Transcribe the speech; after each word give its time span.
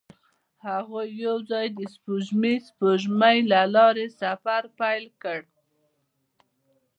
هغوی 0.67 1.07
یوځای 1.25 1.67
د 1.77 1.79
سپوږمیز 1.93 2.61
سپوږمۍ 2.69 3.37
له 3.51 3.61
لارې 3.75 4.05
سفر 4.21 4.61
پیل 4.79 5.05
کړ. 5.21 5.39